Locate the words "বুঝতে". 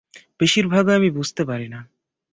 1.09-1.41